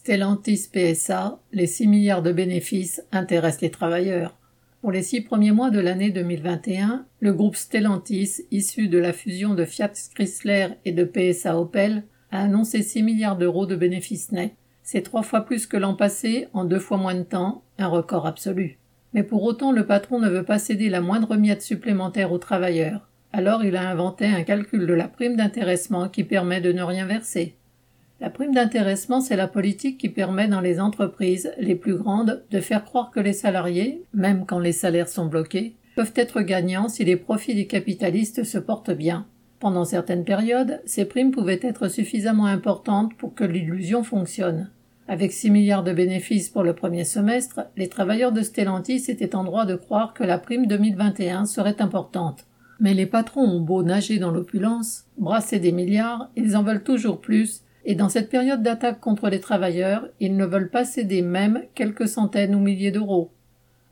[0.00, 4.38] Stellantis PSA, les 6 milliards de bénéfices intéressent les travailleurs.
[4.80, 9.54] Pour les six premiers mois de l'année 2021, le groupe Stellantis, issu de la fusion
[9.54, 14.54] de Fiat Chrysler et de PSA Opel, a annoncé 6 milliards d'euros de bénéfices nets.
[14.84, 18.24] C'est trois fois plus que l'an passé, en deux fois moins de temps, un record
[18.24, 18.78] absolu.
[19.14, 23.08] Mais pour autant, le patron ne veut pas céder la moindre miette supplémentaire aux travailleurs.
[23.32, 27.04] Alors il a inventé un calcul de la prime d'intéressement qui permet de ne rien
[27.04, 27.57] verser.
[28.20, 32.60] La prime d'intéressement, c'est la politique qui permet dans les entreprises les plus grandes de
[32.60, 37.04] faire croire que les salariés, même quand les salaires sont bloqués, peuvent être gagnants si
[37.04, 39.26] les profits des capitalistes se portent bien.
[39.60, 44.70] Pendant certaines périodes, ces primes pouvaient être suffisamment importantes pour que l'illusion fonctionne.
[45.06, 49.44] Avec 6 milliards de bénéfices pour le premier semestre, les travailleurs de Stellantis étaient en
[49.44, 52.46] droit de croire que la prime 2021 serait importante.
[52.80, 57.20] Mais les patrons ont beau nager dans l'opulence, brasser des milliards, ils en veulent toujours
[57.20, 61.62] plus et dans cette période d'attaque contre les travailleurs, ils ne veulent pas céder même
[61.74, 63.30] quelques centaines ou milliers d'euros.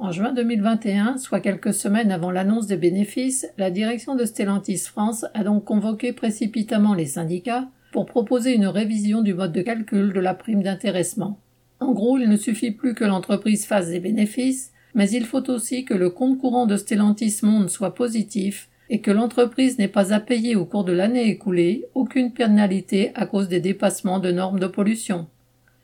[0.00, 5.26] En juin 2021, soit quelques semaines avant l'annonce des bénéfices, la direction de Stellantis France
[5.32, 10.18] a donc convoqué précipitamment les syndicats pour proposer une révision du mode de calcul de
[10.18, 11.38] la prime d'intéressement.
[11.78, 15.84] En gros, il ne suffit plus que l'entreprise fasse des bénéfices, mais il faut aussi
[15.84, 20.20] que le compte courant de Stellantis Monde soit positif et que l'entreprise n'ait pas à
[20.20, 24.66] payer au cours de l'année écoulée aucune pénalité à cause des dépassements de normes de
[24.66, 25.26] pollution.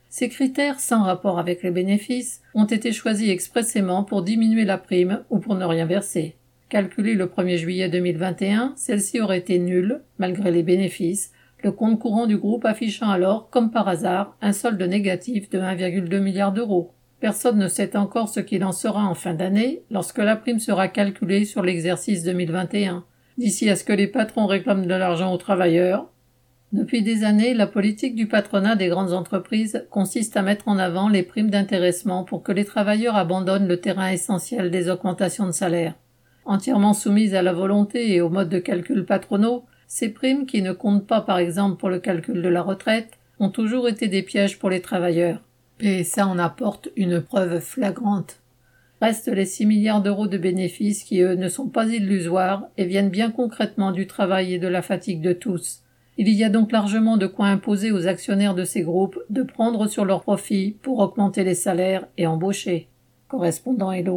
[0.09, 5.23] Ces critères, sans rapport avec les bénéfices, ont été choisis expressément pour diminuer la prime
[5.31, 6.35] ou pour ne rien verser.
[6.69, 12.27] Calculée le 1er juillet 2021, celle-ci aurait été nulle, malgré les bénéfices, le compte courant
[12.27, 16.93] du groupe affichant alors, comme par hasard, un solde négatif de 1,2 milliard d'euros.
[17.21, 20.89] Personne ne sait encore ce qu'il en sera en fin d'année, lorsque la prime sera
[20.89, 23.05] calculée sur l'exercice 2021,
[23.37, 26.07] d'ici à ce que les patrons réclament de l'argent aux travailleurs.
[26.73, 31.11] Depuis des années, la politique du patronat des grandes entreprises consiste à mettre en avant
[31.11, 35.95] les primes d'intéressement pour que les travailleurs abandonnent le terrain essentiel des augmentations de salaire.
[36.47, 40.73] Entièrement soumises à la volonté et au mode de calcul patronaux, ces primes qui ne
[40.73, 44.59] comptent pas par exemple pour le calcul de la retraite ont toujours été des pièges
[44.59, 45.41] pour les travailleurs.
[45.83, 48.41] Et ça en apporte une preuve flagrante.
[49.01, 53.09] Restent les 6 milliards d'euros de bénéfices qui, eux, ne sont pas illusoires et viennent
[53.09, 55.81] bien concrètement du travail et de la fatigue de tous.
[56.19, 59.87] Il y a donc largement de quoi imposer aux actionnaires de ces groupes de prendre
[59.87, 62.89] sur leurs profits pour augmenter les salaires et embaucher.
[63.29, 64.09] Correspondant Hello.